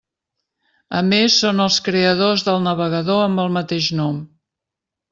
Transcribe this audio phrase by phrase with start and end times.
[0.99, 4.23] A més són els creadors del navegador amb el mateix nom.